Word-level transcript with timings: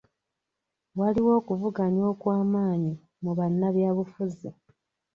Waliwo 0.99 1.31
okuvuganya 1.39 2.03
okw'amanyi 2.13 2.93
mu 3.23 3.31
bannabyabufuzi. 3.37 4.49